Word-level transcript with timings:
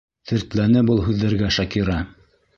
Тертләне 0.29 0.83
был 0.87 1.03
һүҙҙәргә 1.09 1.51
Шакира. 1.61 2.01